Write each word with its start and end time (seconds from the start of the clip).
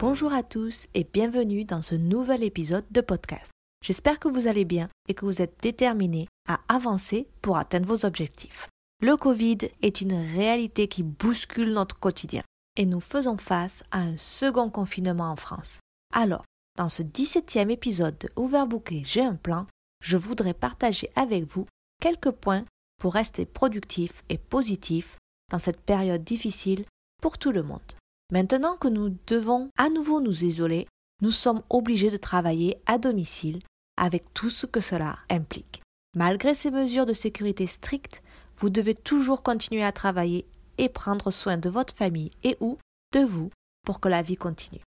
Bonjour 0.00 0.32
à 0.32 0.44
tous 0.44 0.86
et 0.94 1.02
bienvenue 1.02 1.64
dans 1.64 1.82
ce 1.82 1.96
nouvel 1.96 2.44
épisode 2.44 2.84
de 2.92 3.00
podcast. 3.00 3.50
J'espère 3.84 4.20
que 4.20 4.28
vous 4.28 4.46
allez 4.46 4.64
bien 4.64 4.88
et 5.08 5.14
que 5.14 5.24
vous 5.24 5.42
êtes 5.42 5.60
déterminés 5.60 6.28
à 6.48 6.60
avancer 6.68 7.26
pour 7.42 7.56
atteindre 7.56 7.88
vos 7.88 8.06
objectifs. 8.06 8.68
Le 9.02 9.16
Covid 9.16 9.58
est 9.82 10.00
une 10.00 10.12
réalité 10.12 10.86
qui 10.86 11.02
bouscule 11.02 11.72
notre 11.72 11.98
quotidien 11.98 12.44
et 12.76 12.86
nous 12.86 13.00
faisons 13.00 13.38
face 13.38 13.82
à 13.90 13.98
un 13.98 14.16
second 14.16 14.70
confinement 14.70 15.32
en 15.32 15.36
France. 15.36 15.80
Alors, 16.14 16.44
dans 16.76 16.88
ce 16.88 17.02
17e 17.02 17.68
épisode 17.68 18.16
de 18.18 18.30
Overbooké 18.36 19.02
J'ai 19.04 19.22
un 19.22 19.34
plan, 19.34 19.66
je 20.00 20.16
voudrais 20.16 20.54
partager 20.54 21.10
avec 21.16 21.42
vous 21.42 21.66
quelques 22.00 22.30
points 22.30 22.64
pour 23.00 23.14
rester 23.14 23.46
productif 23.46 24.22
et 24.28 24.38
positif 24.38 25.16
dans 25.50 25.58
cette 25.58 25.80
période 25.80 26.22
difficile 26.22 26.84
pour 27.20 27.36
tout 27.36 27.50
le 27.50 27.64
monde. 27.64 27.82
Maintenant 28.30 28.76
que 28.76 28.88
nous 28.88 29.16
devons 29.26 29.70
à 29.78 29.88
nouveau 29.88 30.20
nous 30.20 30.44
isoler, 30.44 30.86
nous 31.22 31.30
sommes 31.30 31.62
obligés 31.70 32.10
de 32.10 32.18
travailler 32.18 32.76
à 32.84 32.98
domicile 32.98 33.60
avec 33.96 34.34
tout 34.34 34.50
ce 34.50 34.66
que 34.66 34.80
cela 34.80 35.18
implique. 35.30 35.80
Malgré 36.14 36.52
ces 36.52 36.70
mesures 36.70 37.06
de 37.06 37.14
sécurité 37.14 37.66
strictes, 37.66 38.22
vous 38.56 38.68
devez 38.68 38.94
toujours 38.94 39.42
continuer 39.42 39.82
à 39.82 39.92
travailler 39.92 40.46
et 40.76 40.90
prendre 40.90 41.30
soin 41.30 41.56
de 41.56 41.70
votre 41.70 41.94
famille 41.94 42.30
et 42.44 42.58
ou 42.60 42.76
de 43.14 43.20
vous 43.20 43.50
pour 43.86 43.98
que 43.98 44.08
la 44.10 44.20
vie 44.20 44.36
continue. 44.36 44.84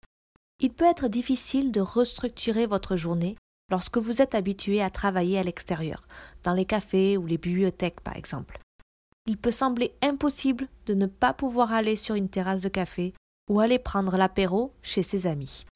Il 0.60 0.74
peut 0.74 0.84
être 0.84 1.08
difficile 1.08 1.72
de 1.72 1.80
restructurer 1.80 2.66
votre 2.66 2.96
journée 2.96 3.38
lorsque 3.70 3.96
vous 3.96 4.20
êtes 4.20 4.34
habitué 4.34 4.82
à 4.82 4.90
travailler 4.90 5.38
à 5.38 5.42
l'extérieur, 5.42 6.02
dans 6.42 6.52
les 6.52 6.66
cafés 6.66 7.16
ou 7.16 7.24
les 7.24 7.38
bibliothèques 7.38 8.02
par 8.02 8.16
exemple. 8.16 8.58
Il 9.24 9.38
peut 9.38 9.50
sembler 9.50 9.94
impossible 10.02 10.68
de 10.84 10.92
ne 10.92 11.06
pas 11.06 11.32
pouvoir 11.32 11.72
aller 11.72 11.96
sur 11.96 12.16
une 12.16 12.28
terrasse 12.28 12.60
de 12.60 12.68
café 12.68 13.14
ou 13.50 13.58
aller 13.58 13.80
prendre 13.80 14.16
l'apéro 14.16 14.72
chez 14.80 15.02
ses 15.02 15.26
amis. 15.26 15.66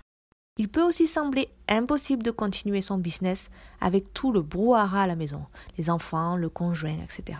Il 0.56 0.68
peut 0.68 0.84
aussi 0.84 1.08
sembler 1.08 1.48
impossible 1.68 2.22
de 2.22 2.30
continuer 2.30 2.80
son 2.80 2.96
business 2.96 3.50
avec 3.80 4.14
tout 4.14 4.30
le 4.30 4.40
brouhaha 4.40 5.02
à 5.02 5.06
la 5.08 5.16
maison, 5.16 5.44
les 5.76 5.90
enfants, 5.90 6.36
le 6.36 6.48
conjoint, 6.48 6.96
etc. 7.02 7.38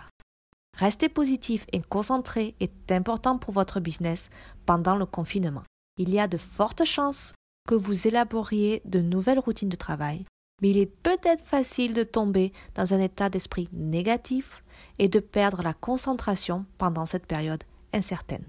Rester 0.77 1.07
positif 1.07 1.65
et 1.71 1.79
concentré 1.79 2.53
est 2.59 2.91
important 2.91 3.37
pour 3.37 3.53
votre 3.53 3.79
business 3.79 4.29
pendant 4.65 4.97
le 4.97 5.05
confinement. 5.05 5.63
Il 5.97 6.09
y 6.09 6.19
a 6.19 6.27
de 6.27 6.37
fortes 6.37 6.83
chances 6.83 7.33
que 7.65 7.75
vous 7.75 8.05
élaboriez 8.05 8.81
de 8.83 8.99
nouvelles 8.99 9.39
routines 9.39 9.69
de 9.69 9.77
travail, 9.77 10.25
mais 10.61 10.71
il 10.71 10.77
est 10.77 10.93
peut-être 11.01 11.45
facile 11.45 11.93
de 11.93 12.03
tomber 12.03 12.51
dans 12.75 12.93
un 12.93 12.99
état 12.99 13.29
d'esprit 13.29 13.69
négatif 13.71 14.61
et 14.99 15.07
de 15.07 15.19
perdre 15.19 15.61
la 15.61 15.73
concentration 15.73 16.65
pendant 16.77 17.05
cette 17.05 17.25
période 17.25 17.63
incertaine. 17.93 18.45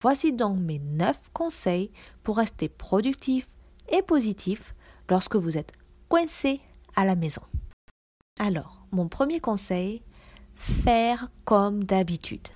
Voici 0.00 0.32
donc 0.32 0.60
mes 0.60 0.78
9 0.78 1.16
conseils 1.32 1.90
pour 2.22 2.36
rester 2.36 2.68
productif 2.68 3.48
et 3.88 4.00
positif 4.02 4.76
lorsque 5.10 5.34
vous 5.34 5.58
êtes 5.58 5.72
coincé 6.08 6.60
à 6.94 7.04
la 7.04 7.16
maison. 7.16 7.42
Alors, 8.38 8.86
mon 8.92 9.08
premier 9.08 9.40
conseil, 9.40 10.02
faire 10.54 11.26
comme 11.44 11.82
d'habitude. 11.82 12.46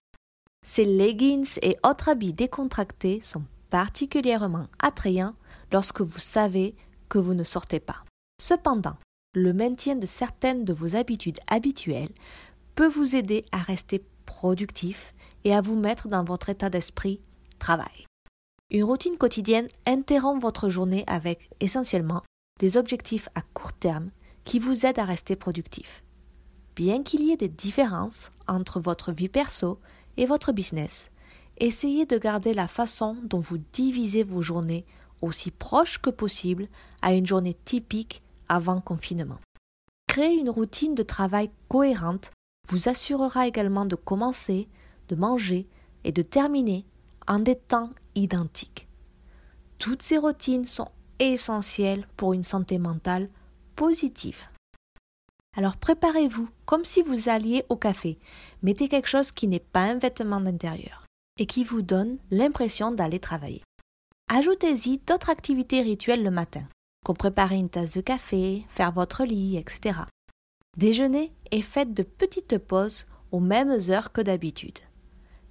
Ces 0.65 0.84
leggings 0.84 1.59
et 1.62 1.77
autres 1.84 2.11
habits 2.11 2.33
décontractés 2.33 3.21
sont 3.21 3.43
particulièrement 3.71 4.69
attrayants 4.78 5.34
lorsque 5.72 6.00
vous 6.00 6.21
savez 6.21 6.77
que 7.09 7.19
vous 7.19 7.34
ne 7.34 7.43
sortez 7.43 7.81
pas. 7.81 8.05
Cependant, 8.41 8.99
le 9.34 9.53
maintien 9.53 9.97
de 9.97 10.06
certaines 10.06 10.65
de 10.65 10.72
vos 10.72 10.94
habitudes 10.94 11.41
habituelles 11.49 12.12
peut 12.77 12.87
vous 12.87 13.17
aider 13.17 13.44
à 13.50 13.59
rester 13.59 14.05
productif 14.27 15.12
et 15.43 15.53
à 15.53 15.61
vous 15.61 15.77
mettre 15.77 16.06
dans 16.06 16.22
votre 16.22 16.49
état 16.49 16.71
d'esprit 16.71 17.21
Une 18.71 18.84
routine 18.84 19.19
quotidienne 19.19 19.69
interrompt 19.87 20.43
votre 20.43 20.69
journée 20.69 21.05
avec 21.06 21.50
essentiellement 21.61 22.23
des 22.59 22.77
objectifs 22.77 23.28
à 23.34 23.43
court 23.55 23.73
terme 23.73 24.11
qui 24.45 24.59
vous 24.59 24.87
aident 24.87 24.99
à 24.99 25.05
rester 25.05 25.37
productif. 25.37 26.03
Bien 26.75 27.03
qu'il 27.03 27.23
y 27.23 27.31
ait 27.31 27.37
des 27.37 27.49
différences 27.49 28.31
entre 28.49 28.81
votre 28.81 29.12
vie 29.12 29.28
perso 29.28 29.78
et 30.17 30.27
votre 30.27 30.53
business, 30.53 31.11
essayez 31.59 32.06
de 32.06 32.19
garder 32.19 32.55
la 32.55 32.67
façon 32.67 33.17
dont 33.23 33.39
vous 33.39 33.59
divisez 33.73 34.25
vos 34.25 34.43
journées 34.43 34.84
aussi 35.21 35.50
proche 35.50 35.99
que 35.99 36.11
possible 36.11 36.69
à 37.03 37.15
une 37.15 37.27
journée 37.27 37.56
typique 37.65 38.23
avant 38.49 38.81
confinement. 38.81 39.39
Créer 40.09 40.34
une 40.39 40.50
routine 40.50 40.94
de 40.94 41.03
travail 41.03 41.50
cohérente 41.69 42.33
vous 42.69 42.89
assurera 42.89 43.47
également 43.47 43.87
de 43.87 43.97
commencer, 43.97 44.69
de 45.09 45.15
manger 45.15 45.69
et 46.05 46.12
de 46.12 46.23
terminer 46.23 46.84
en 47.32 47.38
des 47.38 47.56
temps 47.56 47.88
identiques. 48.15 48.87
Toutes 49.78 50.03
ces 50.03 50.19
routines 50.19 50.66
sont 50.66 50.91
essentielles 51.19 52.06
pour 52.19 52.34
une 52.34 52.43
santé 52.43 52.76
mentale 52.76 53.31
positive. 53.75 54.48
Alors 55.56 55.78
préparez-vous 55.78 56.50
comme 56.66 56.84
si 56.84 57.00
vous 57.00 57.31
alliez 57.31 57.65
au 57.70 57.76
café. 57.76 58.19
Mettez 58.62 58.87
quelque 58.87 59.09
chose 59.09 59.31
qui 59.31 59.48
n'est 59.48 59.60
pas 59.60 59.84
un 59.84 59.97
vêtement 59.97 60.43
d'intérieur 60.43 61.06
et 61.38 61.47
qui 61.47 61.65
vous 61.65 61.81
donne 61.81 62.19
l'impression 62.31 62.91
d'aller 62.91 63.19
travailler. 63.19 63.62
Ajoutez-y 64.28 64.99
d'autres 64.99 65.31
activités 65.31 65.81
rituelles 65.81 66.22
le 66.22 66.31
matin, 66.31 66.69
comme 67.03 67.16
préparer 67.16 67.56
une 67.56 67.70
tasse 67.70 67.94
de 67.94 68.03
café, 68.03 68.66
faire 68.69 68.93
votre 68.93 69.25
lit, 69.25 69.56
etc. 69.56 70.00
Déjeunez 70.76 71.32
et 71.50 71.62
faites 71.62 71.94
de 71.94 72.03
petites 72.03 72.59
pauses 72.59 73.06
aux 73.31 73.41
mêmes 73.41 73.78
heures 73.88 74.12
que 74.12 74.20
d'habitude. 74.20 74.81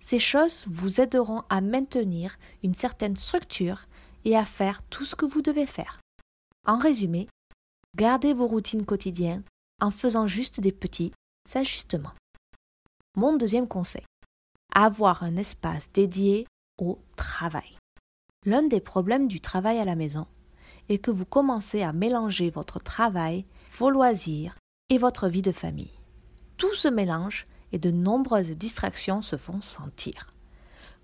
Ces 0.02 0.20
choses 0.20 0.66
vous 0.68 1.00
aideront 1.00 1.44
à 1.50 1.62
maintenir 1.62 2.38
une 2.64 2.74
certaine 2.74 3.16
structure 3.16 3.86
et 4.26 4.36
à 4.36 4.46
faire 4.46 4.84
tout 4.84 5.06
ce 5.06 5.16
que 5.16 5.26
vous 5.26 5.42
devez 5.42 5.66
faire. 5.66 6.00
En 6.68 6.78
résumé, 6.78 7.28
gardez 7.96 8.34
vos 8.34 8.48
routines 8.48 8.86
quotidiennes 8.86 9.44
en 9.80 9.92
faisant 9.92 10.28
juste 10.28 10.60
des 10.60 10.72
petits 10.72 11.12
ajustements. 11.54 12.14
Mon 13.16 13.36
deuxième 13.36 13.68
conseil, 13.68 14.06
avoir 14.74 15.24
un 15.24 15.38
espace 15.38 15.90
dédié 15.94 16.48
au 16.78 17.00
travail. 17.16 17.78
L'un 18.46 18.64
des 18.64 18.80
problèmes 18.80 19.28
du 19.28 19.40
travail 19.40 19.80
à 19.80 19.86
la 19.86 19.96
maison 19.96 20.28
est 20.90 20.98
que 20.98 21.12
vous 21.12 21.26
commencez 21.26 21.84
à 21.84 21.94
mélanger 21.94 22.50
votre 22.50 22.80
travail, 22.80 23.46
vos 23.72 23.90
loisirs 23.90 24.56
et 24.90 24.98
votre 24.98 25.28
vie 25.28 25.42
de 25.42 25.52
famille. 25.52 25.92
Tout 26.58 26.74
se 26.76 26.88
mélange 26.88 27.48
et 27.72 27.80
de 27.80 27.92
nombreuses 27.92 28.52
distractions 28.52 29.22
se 29.22 29.36
font 29.36 29.62
sentir. 29.62 30.34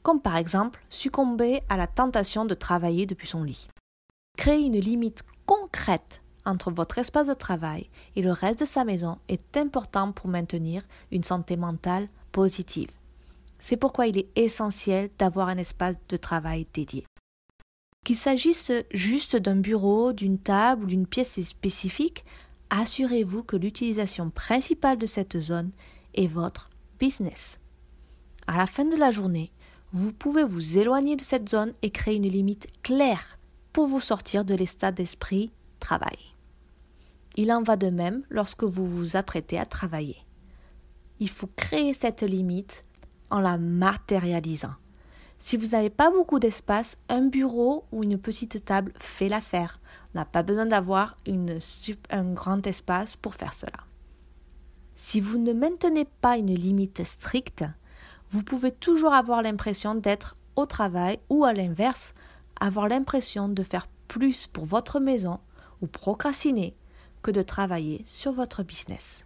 Comme 0.03 0.21
par 0.21 0.37
exemple 0.37 0.83
succomber 0.89 1.61
à 1.69 1.77
la 1.77 1.87
tentation 1.87 2.45
de 2.45 2.53
travailler 2.53 3.05
depuis 3.05 3.27
son 3.27 3.43
lit. 3.43 3.67
Créer 4.37 4.65
une 4.65 4.79
limite 4.79 5.23
concrète 5.45 6.21
entre 6.45 6.71
votre 6.71 6.97
espace 6.97 7.27
de 7.27 7.33
travail 7.33 7.89
et 8.15 8.21
le 8.21 8.31
reste 8.31 8.59
de 8.59 8.65
sa 8.65 8.85
maison 8.85 9.17
est 9.27 9.57
important 9.57 10.11
pour 10.11 10.29
maintenir 10.29 10.83
une 11.11 11.23
santé 11.23 11.57
mentale 11.57 12.07
positive. 12.31 12.91
C'est 13.59 13.77
pourquoi 13.77 14.07
il 14.07 14.17
est 14.17 14.29
essentiel 14.35 15.09
d'avoir 15.17 15.49
un 15.49 15.57
espace 15.57 15.95
de 16.09 16.17
travail 16.17 16.67
dédié. 16.73 17.05
Qu'il 18.05 18.15
s'agisse 18.15 18.71
juste 18.93 19.35
d'un 19.35 19.57
bureau, 19.57 20.13
d'une 20.13 20.39
table 20.39 20.83
ou 20.83 20.87
d'une 20.87 21.07
pièce 21.07 21.41
spécifique, 21.41 22.23
assurez-vous 22.69 23.43
que 23.43 23.57
l'utilisation 23.57 24.29
principale 24.29 24.97
de 24.97 25.05
cette 25.05 25.39
zone 25.39 25.71
et 26.17 26.27
votre 26.27 26.69
business. 26.99 27.61
À 28.47 28.57
la 28.57 28.67
fin 28.67 28.83
de 28.83 28.97
la 28.97 29.11
journée, 29.11 29.51
vous 29.93 30.11
pouvez 30.11 30.43
vous 30.43 30.77
éloigner 30.77 31.15
de 31.15 31.21
cette 31.21 31.47
zone 31.47 31.73
et 31.81 31.91
créer 31.91 32.17
une 32.17 32.27
limite 32.27 32.67
claire 32.83 33.39
pour 33.71 33.87
vous 33.87 34.01
sortir 34.01 34.43
de 34.43 34.55
l'état 34.55 34.91
d'esprit 34.91 35.51
travail. 35.79 36.17
Il 37.35 37.51
en 37.53 37.61
va 37.61 37.77
de 37.77 37.89
même 37.89 38.23
lorsque 38.29 38.63
vous 38.63 38.85
vous 38.85 39.15
apprêtez 39.15 39.57
à 39.59 39.65
travailler. 39.65 40.17
Il 41.19 41.29
faut 41.29 41.49
créer 41.55 41.93
cette 41.93 42.23
limite 42.23 42.83
en 43.29 43.39
la 43.39 43.57
matérialisant. 43.57 44.73
Si 45.39 45.55
vous 45.55 45.67
n'avez 45.67 45.91
pas 45.91 46.09
beaucoup 46.09 46.39
d'espace, 46.39 46.97
un 47.09 47.21
bureau 47.21 47.85
ou 47.91 48.03
une 48.03 48.17
petite 48.17 48.65
table 48.65 48.91
fait 48.99 49.29
l'affaire. 49.29 49.79
On 50.13 50.19
n'a 50.19 50.25
pas 50.25 50.41
besoin 50.41 50.65
d'avoir 50.65 51.15
un 52.09 52.33
grand 52.33 52.65
espace 52.65 53.15
pour 53.15 53.35
faire 53.35 53.53
cela. 53.53 53.86
Si 54.99 55.21
vous 55.21 55.37
ne 55.37 55.53
maintenez 55.53 56.05
pas 56.05 56.37
une 56.37 56.55
limite 56.55 57.03
stricte, 57.03 57.63
vous 58.31 58.43
pouvez 58.43 58.71
toujours 58.71 59.13
avoir 59.13 59.43
l'impression 59.43 59.93
d'être 59.93 60.35
au 60.55 60.65
travail 60.65 61.19
ou 61.29 61.45
à 61.45 61.53
l'inverse, 61.53 62.15
avoir 62.59 62.89
l'impression 62.89 63.47
de 63.47 63.61
faire 63.61 63.87
plus 64.07 64.47
pour 64.47 64.65
votre 64.65 64.99
maison 64.99 65.39
ou 65.81 65.87
procrastiner 65.87 66.75
que 67.21 67.29
de 67.29 67.43
travailler 67.43 68.03
sur 68.07 68.31
votre 68.31 68.63
business. 68.63 69.23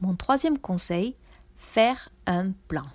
Mon 0.00 0.16
troisième 0.16 0.58
conseil, 0.58 1.16
faire 1.58 2.08
un 2.26 2.52
plan. 2.66 2.86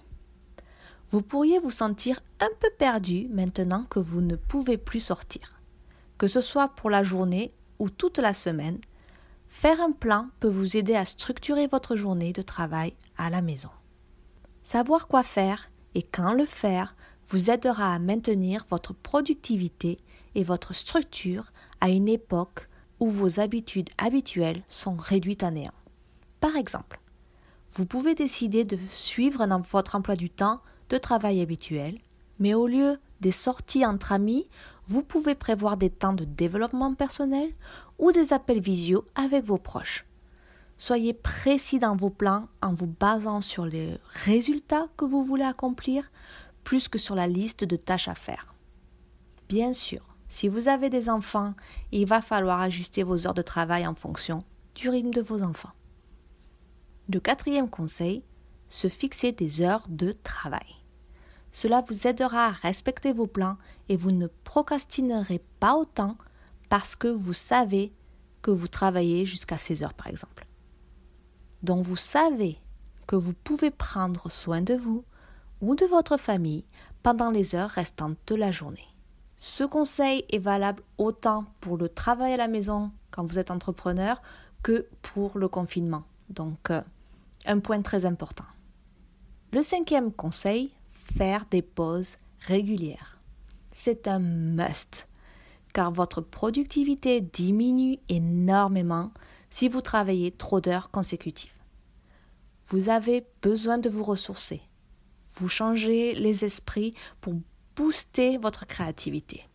Vous 1.12 1.22
pourriez 1.22 1.60
vous 1.60 1.72
sentir 1.72 2.22
un 2.40 2.50
peu 2.60 2.70
perdu 2.80 3.28
maintenant 3.30 3.84
que 3.84 4.00
vous 4.00 4.22
ne 4.22 4.36
pouvez 4.36 4.78
plus 4.78 5.00
sortir. 5.00 5.62
Que 6.18 6.28
ce 6.28 6.42
soit 6.42 6.70
pour 6.70 6.90
la 6.90 7.04
journée 7.04 7.54
ou 7.78 7.92
toute 7.92 8.18
la 8.18 8.34
semaine, 8.34 8.80
faire 9.50 9.82
un 9.82 9.92
plan 9.92 10.30
peut 10.40 10.50
vous 10.50 10.78
aider 10.78 10.96
à 10.96 11.06
structurer 11.06 11.68
votre 11.68 11.96
journée 11.96 12.34
de 12.34 12.42
travail 12.42 12.94
à 13.18 13.30
la 13.30 13.42
maison. 13.42 13.70
Savoir 14.64 15.08
quoi 15.08 15.24
faire 15.24 15.70
et 15.96 16.04
quand 16.04 16.34
le 16.34 16.46
faire 16.46 16.96
vous 17.28 17.50
aidera 17.50 17.94
à 17.94 18.00
maintenir 18.00 18.66
votre 18.70 18.94
productivité 18.94 20.00
et 20.36 20.44
votre 20.44 20.74
structure 20.74 21.52
à 21.82 21.90
une 21.90 22.08
époque 22.08 22.70
où 23.00 23.10
vos 23.10 23.40
habitudes 23.40 23.90
habituelles 23.98 24.64
sont 24.68 24.96
réduites 24.96 25.44
à 25.44 25.52
néant. 25.52 25.74
Par 26.40 26.56
exemple, 26.56 27.00
vous 27.72 27.86
pouvez 27.86 28.16
décider 28.16 28.66
de 28.66 28.78
suivre 28.92 29.46
votre 29.72 29.96
emploi 29.96 30.16
du 30.16 30.30
temps 30.30 30.60
de 30.90 30.98
travail 30.98 31.42
habituel, 31.42 32.00
mais 32.40 32.54
au 32.54 32.68
lieu 32.68 32.98
des 33.22 33.32
sorties 33.32 33.86
entre 33.86 34.12
amis, 34.12 34.48
vous 34.88 35.04
pouvez 35.04 35.36
prévoir 35.36 35.78
des 35.78 35.90
temps 35.90 36.14
de 36.14 36.26
développement 36.26 36.94
personnel 36.96 37.52
ou 38.00 38.12
des 38.12 38.34
appels 38.34 38.62
visio 38.62 39.06
avec 39.14 39.46
vos 39.46 39.58
proches. 39.58 40.06
Soyez 40.78 41.14
précis 41.14 41.78
dans 41.78 41.96
vos 41.96 42.10
plans 42.10 42.48
en 42.62 42.74
vous 42.74 42.88
basant 42.88 43.42
sur 43.42 43.66
les 43.66 43.98
résultats 44.08 44.88
que 44.98 45.06
vous 45.06 45.24
voulez 45.24 45.44
accomplir 45.44 46.10
plus 46.64 46.88
que 46.88 46.98
sur 46.98 47.16
la 47.16 47.28
liste 47.28 47.66
de 47.66 47.76
tâches 47.76 48.08
à 48.08 48.16
faire. 48.16 48.56
Bien 49.50 49.74
sûr, 49.74 50.16
si 50.30 50.48
vous 50.48 50.68
avez 50.68 50.90
des 50.90 51.10
enfants, 51.10 51.54
il 51.92 52.06
va 52.06 52.22
falloir 52.22 52.62
ajuster 52.62 53.04
vos 53.04 53.28
heures 53.28 53.34
de 53.34 53.42
travail 53.42 53.86
en 53.86 53.96
fonction 53.96 54.44
du 54.76 54.90
rythme 54.90 55.12
de 55.12 55.22
vos 55.22 55.44
enfants. 55.44 55.74
Le 57.12 57.20
quatrième 57.20 57.70
conseil, 57.70 58.24
se 58.70 58.88
fixer 58.88 59.32
des 59.32 59.62
heures 59.62 59.88
de 59.90 60.12
travail. 60.12 60.76
Cela 61.52 61.82
vous 61.82 62.08
aidera 62.08 62.46
à 62.46 62.52
respecter 62.52 63.12
vos 63.12 63.26
plans 63.26 63.58
et 63.90 63.98
vous 63.98 64.12
ne 64.12 64.28
procrastinerez 64.44 65.42
pas 65.60 65.76
autant 65.76 66.16
parce 66.70 66.96
que 66.96 67.08
vous 67.08 67.34
savez 67.34 67.94
que 68.42 68.52
vous 68.52 68.68
travaillez 68.68 69.26
jusqu'à 69.26 69.58
16 69.58 69.84
heures 69.84 69.94
par 69.94 70.08
exemple. 70.08 70.48
Donc 71.64 71.84
vous 71.84 71.98
savez 71.98 72.58
que 73.08 73.16
vous 73.16 73.34
pouvez 73.34 73.72
prendre 73.72 74.32
soin 74.32 74.62
de 74.62 74.76
vous 74.76 75.04
ou 75.62 75.76
de 75.76 75.86
votre 75.86 76.18
famille 76.18 76.66
pendant 77.04 77.32
les 77.32 77.56
heures 77.56 77.70
restantes 77.70 78.18
de 78.28 78.36
la 78.36 78.52
journée. 78.52 78.88
Ce 79.38 79.64
conseil 79.64 80.26
est 80.30 80.38
valable 80.38 80.84
autant 80.98 81.46
pour 81.60 81.78
le 81.78 81.90
travail 81.90 82.34
à 82.34 82.38
la 82.38 82.48
maison 82.48 82.92
quand 83.12 83.26
vous 83.26 83.40
êtes 83.40 83.52
entrepreneur 83.52 84.22
que 84.64 84.88
pour 85.02 85.38
le 85.38 85.48
confinement. 85.48 86.04
Donc, 86.30 86.72
euh, 86.72 86.82
un 87.46 87.60
point 87.60 87.82
très 87.82 88.06
important. 88.06 88.46
Le 89.52 89.62
cinquième 89.62 90.12
conseil, 90.12 90.72
faire 90.92 91.46
des 91.50 91.62
pauses 91.62 92.18
régulières. 92.42 93.18
C'est 93.72 94.08
un 94.08 94.20
must, 94.20 95.08
car 95.74 95.92
votre 95.92 96.22
productivité 96.22 97.22
diminue 97.22 97.98
énormément 98.10 99.12
si 99.50 99.68
vous 99.68 99.82
travaillez 99.82 100.32
trop 100.32 100.62
d'heures 100.62 100.92
consécutives. 100.92 101.52
Vous 102.66 102.90
avez 102.90 103.26
besoin 103.42 103.78
de 103.78 103.90
vous 103.90 104.04
ressourcer 104.04 104.62
vous 105.40 105.48
changez 105.48 106.14
les 106.14 106.44
esprits 106.44 106.94
pour 107.22 107.34
booster 107.76 108.38
votre 108.38 108.66
créativité. 108.66 109.48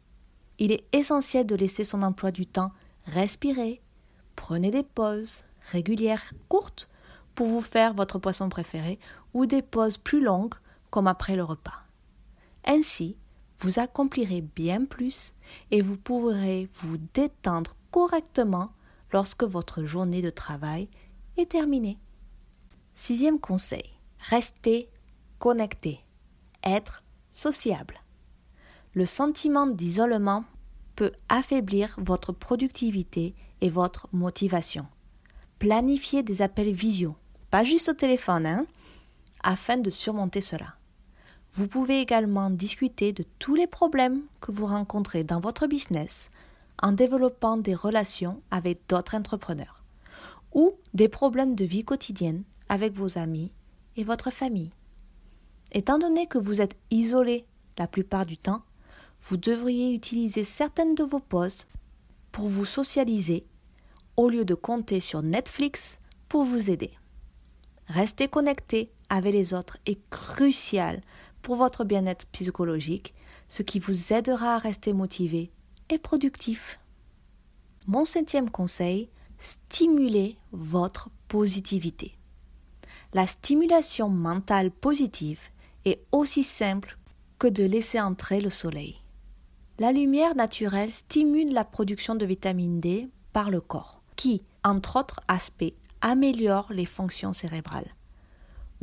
Il 0.59 0.73
est 0.73 0.85
essentiel 0.93 1.47
de 1.47 1.55
laisser 1.55 1.85
son 1.85 2.03
emploi 2.03 2.31
du 2.31 2.47
temps 2.47 2.73
respirer. 3.05 3.83
Prenez 4.35 4.71
des 4.71 4.83
pauses 4.83 5.43
régulières, 5.71 6.33
courtes, 6.49 6.89
pour 7.35 7.49
vous 7.49 7.61
faire 7.61 7.95
votre 7.95 8.19
poisson 8.19 8.49
préféré 8.49 8.99
ou 9.35 9.47
des 9.47 9.63
pauses 9.63 9.99
plus 9.99 10.23
longues 10.23 10.55
comme 10.91 11.07
après 11.07 11.37
le 11.37 11.45
repas. 11.45 11.83
Ainsi, 12.65 13.17
vous 13.59 13.79
accomplirez 13.79 14.41
bien 14.41 14.85
plus 14.85 15.34
et 15.71 15.81
vous 15.81 15.97
pourrez 15.97 16.69
vous 16.75 16.99
détendre 17.15 17.77
correctement 17.91 18.71
lorsque 19.13 19.45
votre 19.45 19.85
journée 19.85 20.23
de 20.23 20.31
travail 20.31 20.89
est 21.37 21.51
terminée. 21.51 21.99
Sixième 22.95 23.41
conseil, 23.41 23.91
restez 24.19 24.89
connecté, 25.39 26.01
être 26.63 27.05
sociable. 27.33 28.01
Le 28.95 29.07
sentiment 29.07 29.67
d'isolement 29.67 30.45
peut 30.97 31.13
affaiblir 31.29 31.97
votre 31.99 32.33
productivité 32.33 33.35
et 33.61 33.69
votre 33.69 34.09
motivation. 34.13 34.87
Planifiez 35.59 36.23
des 36.23 36.43
appels 36.43 36.73
visio, 36.73 37.17
pas 37.51 37.65
juste 37.65 37.89
au 37.89 37.95
téléphone, 37.95 38.47
hein, 38.47 38.67
afin 39.43 39.77
de 39.77 39.91
surmonter 39.91 40.41
cela. 40.41 40.77
Vous 41.57 41.69
pouvez 41.69 42.01
également 42.01 42.51
discuter 42.51 43.13
de 43.13 43.25
tous 43.39 43.55
les 43.55 43.69
problèmes 43.69 44.23
que 44.41 44.51
vous 44.51 44.67
rencontrez 44.67 45.23
dans 45.23 45.39
votre 45.39 45.69
business 45.69 46.33
en 46.83 46.91
développant 46.91 47.57
des 47.57 47.77
relations 47.77 48.43
avec 48.51 48.81
d'autres 48.89 49.15
entrepreneurs 49.15 49.85
ou 50.53 50.73
des 50.95 51.09
problèmes 51.09 51.55
de 51.55 51.65
vie 51.65 51.85
quotidienne 51.85 52.43
avec 52.69 52.93
vos 52.95 53.19
amis 53.19 53.53
et 53.97 54.03
votre 54.03 54.33
famille. 54.33 54.73
Étant 55.71 55.99
donné 55.99 56.27
que 56.27 56.39
vous 56.39 56.61
êtes 56.61 56.77
isolé 56.91 57.47
la 57.79 57.87
plupart 57.87 58.27
du 58.27 58.37
temps, 58.37 58.63
vous 59.21 59.37
devriez 59.37 59.95
utiliser 59.95 60.43
certaines 60.43 60.97
de 60.97 61.05
vos 61.05 61.21
pauses 61.21 61.69
pour 62.33 62.49
vous 62.49 62.65
socialiser 62.65 63.47
au 64.17 64.29
lieu 64.29 64.45
de 64.45 64.55
compter 64.57 64.99
sur 64.99 65.23
Netflix 65.23 66.01
pour 66.29 66.43
vous 66.43 66.69
aider. 66.69 66.91
Rester 67.87 68.27
connecté 68.27 68.91
avec 69.09 69.33
les 69.33 69.55
autres 69.55 69.79
est 69.87 70.01
crucial 70.11 71.01
pour 71.45 71.57
votre 71.57 71.85
bien-être 71.85 72.27
psychologique, 72.33 73.15
ce 73.49 73.63
qui 73.63 73.79
vous 73.79 74.13
aidera 74.13 74.55
à 74.55 74.59
rester 74.59 74.95
motivé 74.95 75.53
et 75.91 75.99
productif. 75.99 76.81
Mon 77.87 78.07
septième 78.07 78.51
conseil, 78.51 79.11
stimulez 79.39 80.39
votre 80.53 81.11
positivité. 81.29 82.17
La 83.13 83.27
stimulation 83.27 84.09
mentale 84.09 84.71
positive 84.71 85.41
est 85.85 86.01
aussi 86.13 86.43
simple 86.43 86.99
que 87.39 87.47
de 87.47 87.63
laisser 87.63 88.01
entrer 88.01 88.41
le 88.41 88.51
soleil. 88.51 88.97
La 89.79 89.93
lumière 89.93 90.35
naturelle 90.35 90.93
stimule 90.93 91.53
la 91.53 91.65
production 91.65 92.15
de 92.15 92.25
vitamine 92.25 92.81
D 92.81 93.11
par 93.35 93.51
le 93.51 93.61
corps, 93.61 94.01
qui, 94.17 94.43
entre 94.65 94.99
autres 94.99 95.21
aspects, 95.29 95.75
améliore 96.01 96.73
les 96.73 96.87
fonctions 96.87 97.35
cérébrales. 97.35 97.95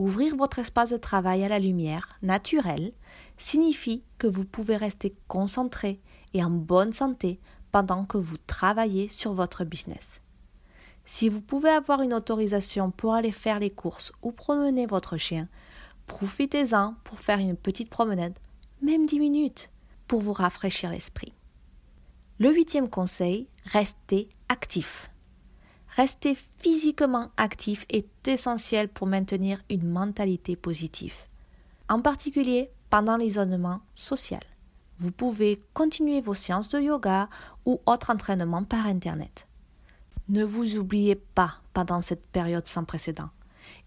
Ouvrir 0.02 0.36
votre 0.36 0.60
espace 0.60 0.90
de 0.90 0.98
travail 0.98 1.44
à 1.44 1.48
la 1.48 1.60
lumière 1.60 2.18
naturelle 2.22 2.92
signifie 3.38 4.04
que 4.18 4.28
vous 4.28 4.46
pouvez 4.46 4.76
rester 4.76 5.16
concentré 5.28 6.02
et 6.34 6.44
en 6.44 6.50
bonne 6.50 6.92
santé 6.92 7.40
pendant 7.72 8.06
que 8.06 8.18
vous 8.18 8.38
travaillez 8.48 9.08
sur 9.08 9.34
votre 9.34 9.64
business. 9.64 10.22
Si 11.06 11.30
vous 11.30 11.42
pouvez 11.42 11.70
avoir 11.70 12.02
une 12.02 12.14
autorisation 12.14 12.92
pour 12.92 13.14
aller 13.14 13.32
faire 13.32 13.60
les 13.60 13.70
courses 13.70 14.12
ou 14.22 14.32
promener 14.32 14.86
votre 14.86 15.18
chien, 15.18 15.48
Profitez-en 16.08 16.96
pour 17.04 17.20
faire 17.20 17.40
une 17.40 17.56
petite 17.56 17.90
promenade, 17.90 18.38
même 18.82 19.06
10 19.06 19.20
minutes, 19.20 19.70
pour 20.08 20.20
vous 20.20 20.34
rafraîchir 20.34 20.90
l'esprit. 20.90 21.34
Le 22.40 22.52
huitième 22.52 22.90
conseil, 22.90 23.48
restez 23.66 24.30
actif. 24.50 25.11
Rester 25.92 26.38
physiquement 26.60 27.32
actif 27.36 27.86
est 27.90 28.26
essentiel 28.26 28.88
pour 28.88 29.08
maintenir 29.08 29.62
une 29.70 29.90
mentalité 29.90 30.56
positive, 30.56 31.16
en 31.90 32.02
particulier 32.02 32.72
pendant 32.90 33.18
l'isolement 33.18 33.82
social. 33.94 34.42
Vous 35.00 35.12
pouvez 35.12 35.62
continuer 35.74 36.22
vos 36.22 36.34
séances 36.34 36.70
de 36.70 36.80
yoga 36.80 37.28
ou 37.66 37.82
autres 37.86 38.10
entraînements 38.10 38.64
par 38.64 38.86
Internet. 38.86 39.48
Ne 40.30 40.46
vous 40.46 40.78
oubliez 40.78 41.16
pas 41.16 41.56
pendant 41.74 42.00
cette 42.00 42.26
période 42.26 42.68
sans 42.68 42.86
précédent 42.86 43.30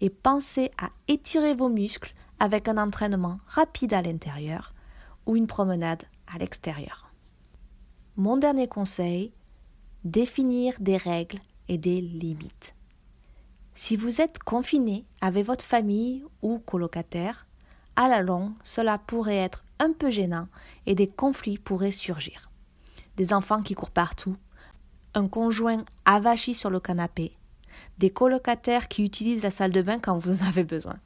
et 0.03 0.11
pensez 0.11 0.71
à 0.77 0.91
étirer 1.09 1.55
vos 1.55 1.71
muscles 1.71 2.15
avec 2.39 2.69
un 2.69 2.77
entraînement 2.77 3.39
rapide 3.47 3.95
à 3.95 4.03
l'intérieur 4.03 4.75
ou 5.25 5.37
une 5.37 5.47
promenade 5.47 6.03
à 6.27 6.37
l'extérieur. 6.37 7.11
Mon 8.17 8.37
dernier 8.37 8.69
conseil, 8.69 9.33
définir 10.05 10.75
des 10.81 10.99
règles 10.99 11.39
et 11.69 11.79
des 11.79 12.01
limites. 12.01 12.75
Si 13.75 13.97
vous 13.97 14.21
êtes 14.21 14.39
confiné 14.39 15.05
avec 15.21 15.47
votre 15.47 15.65
famille 15.65 16.25
ou 16.43 16.59
colocataire, 16.59 17.47
à 17.97 18.09
la 18.09 18.23
longue, 18.23 18.53
cela 18.63 18.99
pourrait 18.99 19.37
être 19.37 19.65
un 19.79 19.93
peu 19.93 20.11
gênant 20.11 20.49
et 20.87 20.95
des 20.95 21.09
conflits 21.09 21.59
pourraient 21.59 21.91
surgir. 21.91 22.51
Des 23.17 23.33
enfants 23.33 23.63
qui 23.63 23.75
courent 23.75 23.91
partout, 23.91 24.37
un 25.15 25.29
conjoint 25.29 25.85
avachi 26.05 26.55
sur 26.55 26.71
le 26.71 26.81
canapé, 26.81 27.33
des 27.99 28.11
colocataires 28.11 28.89
qui 28.89 29.05
utilisent 29.05 29.43
la 29.43 29.51
salle 29.51 29.73
de 29.73 29.83
bain 29.83 29.99
quand 29.99 30.17
vous 30.17 30.41
en 30.41 30.47
avez 30.47 30.65
besoin. 30.65 30.99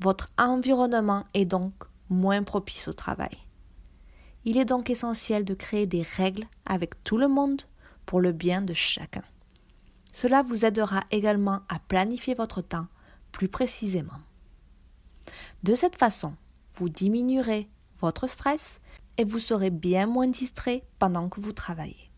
Votre 0.00 0.30
environnement 0.38 1.24
est 1.34 1.44
donc 1.44 1.74
moins 2.08 2.42
propice 2.42 2.88
au 2.88 2.92
travail. 2.92 3.36
Il 4.44 4.56
est 4.56 4.64
donc 4.64 4.90
essentiel 4.90 5.44
de 5.44 5.54
créer 5.54 5.86
des 5.86 6.02
règles 6.02 6.46
avec 6.64 7.02
tout 7.04 7.18
le 7.18 7.28
monde 7.28 7.62
pour 8.06 8.20
le 8.20 8.32
bien 8.32 8.62
de 8.62 8.72
chacun. 8.72 9.22
Cela 10.12 10.42
vous 10.42 10.64
aidera 10.64 11.04
également 11.10 11.60
à 11.68 11.78
planifier 11.78 12.34
votre 12.34 12.62
temps 12.62 12.86
plus 13.32 13.48
précisément. 13.48 14.20
De 15.62 15.74
cette 15.74 15.96
façon, 15.96 16.34
vous 16.72 16.88
diminuerez 16.88 17.68
votre 18.00 18.26
stress 18.26 18.80
et 19.18 19.24
vous 19.24 19.38
serez 19.38 19.70
bien 19.70 20.06
moins 20.06 20.28
distrait 20.28 20.84
pendant 20.98 21.28
que 21.28 21.40
vous 21.40 21.52
travaillez. 21.52 22.10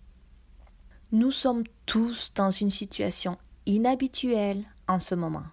Nous 1.10 1.30
sommes 1.30 1.64
tous 1.84 2.32
dans 2.34 2.50
une 2.50 2.70
situation 2.70 3.36
inhabituelle 3.66 4.64
en 4.88 4.98
ce 4.98 5.14
moment. 5.14 5.44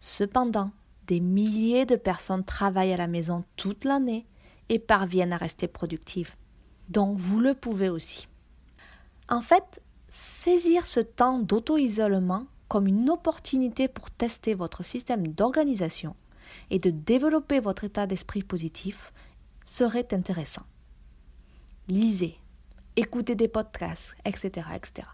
Cependant, 0.00 0.70
des 1.06 1.20
milliers 1.20 1.86
de 1.86 1.96
personnes 1.96 2.44
travaillent 2.44 2.92
à 2.92 2.98
la 2.98 3.06
maison 3.06 3.44
toute 3.56 3.84
l'année 3.84 4.26
et 4.68 4.78
parviennent 4.78 5.32
à 5.32 5.36
rester 5.36 5.68
productives. 5.68 6.32
Donc 6.88 7.16
vous 7.16 7.40
le 7.40 7.54
pouvez 7.54 7.88
aussi. 7.88 8.28
En 9.28 9.40
fait, 9.40 9.80
saisir 10.14 10.86
ce 10.86 11.00
temps 11.00 11.40
d'auto-isolement 11.40 12.46
comme 12.68 12.86
une 12.86 13.10
opportunité 13.10 13.88
pour 13.88 14.12
tester 14.12 14.54
votre 14.54 14.84
système 14.84 15.26
d'organisation 15.26 16.14
et 16.70 16.78
de 16.78 16.90
développer 16.90 17.58
votre 17.58 17.82
état 17.82 18.06
d'esprit 18.06 18.44
positif 18.44 19.12
serait 19.64 20.14
intéressant. 20.14 20.62
Lisez, 21.88 22.38
écoutez 22.94 23.34
des 23.34 23.48
podcasts, 23.48 24.14
etc. 24.24 24.68
etc. 24.76 25.08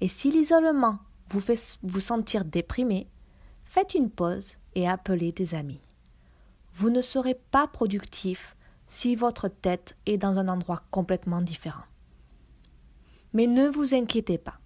Et 0.00 0.06
si 0.06 0.30
l'isolement 0.30 1.00
vous 1.28 1.40
fait 1.40 1.78
vous 1.82 2.00
sentir 2.00 2.44
déprimé, 2.44 3.08
faites 3.64 3.94
une 3.94 4.10
pause 4.10 4.58
et 4.76 4.88
appelez 4.88 5.32
des 5.32 5.56
amis. 5.56 5.82
Vous 6.72 6.90
ne 6.90 7.00
serez 7.00 7.34
pas 7.34 7.66
productif 7.66 8.54
si 8.86 9.16
votre 9.16 9.48
tête 9.48 9.96
est 10.06 10.18
dans 10.18 10.38
un 10.38 10.46
endroit 10.46 10.84
complètement 10.92 11.42
différent. 11.42 11.89
Mais 13.32 13.46
ne 13.46 13.68
vous 13.68 13.94
inquiétez 13.94 14.38
pas. 14.38 14.58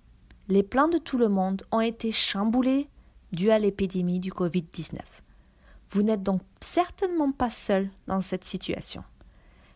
Les 0.49 0.62
plans 0.62 0.88
de 0.88 0.99
tout 0.99 1.18
le 1.18 1.28
monde 1.28 1.62
ont 1.71 1.80
été 1.80 2.12
chamboulés 2.12 2.88
dû 3.33 3.50
à 3.50 3.59
l'épidémie 3.59 4.21
du 4.21 4.30
Covid-19. 4.30 4.99
Vous 5.88 6.02
n'êtes 6.02 6.23
donc 6.23 6.42
certainement 6.61 7.33
pas 7.33 7.50
seul 7.50 7.90
dans 8.06 8.23
cette 8.23 8.44
situation. 8.44 9.04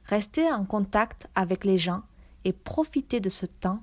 Restez 0.04 0.50
en 0.50 0.64
contact 0.64 1.28
avec 1.34 1.64
les 1.64 1.78
gens 1.78 2.02
et 2.44 2.52
profitez 2.52 3.20
de 3.20 3.28
ce 3.28 3.46
temps 3.46 3.82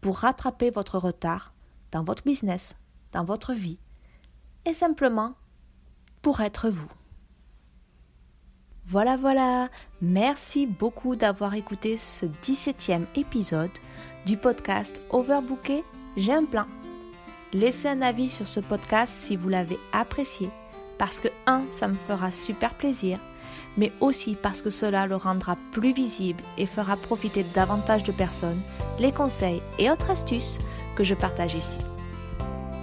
pour 0.00 0.18
rattraper 0.18 0.70
votre 0.70 0.98
retard 0.98 1.52
dans 1.92 2.04
votre 2.04 2.24
business, 2.24 2.74
dans 3.12 3.24
votre 3.24 3.52
vie, 3.52 3.78
et 4.64 4.74
simplement 4.74 5.34
pour 6.22 6.40
être 6.40 6.68
vous. 6.68 6.90
Voilà, 8.88 9.16
voilà, 9.16 9.68
merci 10.00 10.64
beaucoup 10.64 11.16
d'avoir 11.16 11.54
écouté 11.54 11.96
ce 11.96 12.24
17e 12.24 13.06
épisode 13.16 13.72
du 14.26 14.36
podcast 14.36 15.02
Overbooké, 15.10 15.82
j'ai 16.16 16.32
un 16.32 16.44
plan. 16.44 16.66
Laissez 17.52 17.88
un 17.88 18.00
avis 18.00 18.28
sur 18.28 18.46
ce 18.46 18.60
podcast 18.60 19.12
si 19.12 19.34
vous 19.34 19.48
l'avez 19.48 19.76
apprécié, 19.92 20.50
parce 20.98 21.18
que, 21.18 21.26
un, 21.48 21.62
ça 21.68 21.88
me 21.88 21.96
fera 22.06 22.30
super 22.30 22.74
plaisir, 22.74 23.18
mais 23.76 23.90
aussi 23.98 24.36
parce 24.40 24.62
que 24.62 24.70
cela 24.70 25.08
le 25.08 25.16
rendra 25.16 25.56
plus 25.72 25.92
visible 25.92 26.44
et 26.56 26.66
fera 26.66 26.96
profiter 26.96 27.44
davantage 27.56 28.04
de 28.04 28.12
personnes 28.12 28.60
les 29.00 29.10
conseils 29.10 29.62
et 29.80 29.90
autres 29.90 30.10
astuces 30.10 30.58
que 30.94 31.02
je 31.02 31.14
partage 31.16 31.54
ici. 31.54 31.78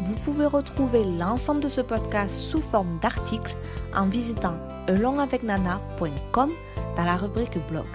Vous 0.03 0.15
pouvez 0.25 0.45
retrouver 0.45 1.05
l'ensemble 1.05 1.61
de 1.61 1.69
ce 1.69 1.79
podcast 1.79 2.35
sous 2.35 2.59
forme 2.59 2.99
d'articles 3.01 3.55
en 3.95 4.07
visitant 4.07 4.55
elongavecnana.com 4.89 6.49
dans 6.97 7.05
la 7.05 7.15
rubrique 7.15 7.57
blog. 7.69 7.85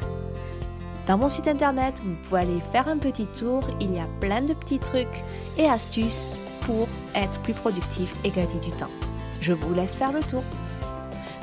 Dans 1.06 1.18
mon 1.18 1.28
site 1.28 1.48
internet, 1.48 2.00
vous 2.02 2.16
pouvez 2.24 2.40
aller 2.40 2.62
faire 2.72 2.88
un 2.88 2.96
petit 2.96 3.26
tour. 3.26 3.62
Il 3.78 3.94
y 3.94 3.98
a 3.98 4.06
plein 4.20 4.40
de 4.40 4.54
petits 4.54 4.78
trucs 4.78 5.22
et 5.58 5.66
astuces 5.66 6.34
pour 6.62 6.88
être 7.14 7.38
plus 7.40 7.52
productif 7.52 8.14
et 8.24 8.30
gagner 8.30 8.58
du 8.64 8.70
temps. 8.70 8.88
Je 9.42 9.52
vous 9.52 9.74
laisse 9.74 9.94
faire 9.94 10.12
le 10.12 10.20
tour. 10.20 10.44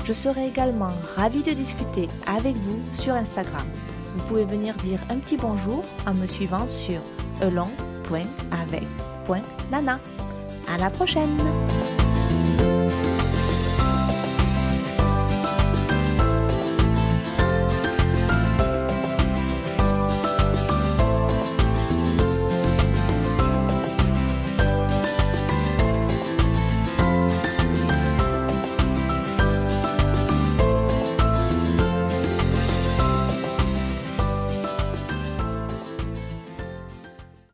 Je 0.04 0.14
serai 0.14 0.48
également 0.48 0.94
ravie 1.16 1.44
de 1.44 1.52
discuter 1.52 2.08
avec 2.26 2.56
vous 2.56 2.80
sur 2.94 3.14
Instagram. 3.14 3.68
Vous 4.16 4.24
pouvez 4.24 4.46
venir 4.46 4.74
dire 4.78 5.00
un 5.12 5.18
petit 5.18 5.38
bonjour 5.38 5.84
en 6.08 6.16
me 6.16 6.26
suivant 6.26 6.68
sur 6.68 7.02
elong.avec.nana. 7.40 10.00
À 10.76 10.78
la 10.78 10.90
prochaine! 10.90 11.38